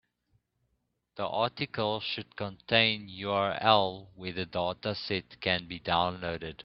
The 1.15 1.27
article 1.27 1.99
should 1.99 2.35
contain 2.35 3.07
URL 3.07 4.07
where 4.15 4.33
the 4.33 4.47
dataset 4.47 5.39
can 5.41 5.67
be 5.67 5.79
downloaded. 5.79 6.57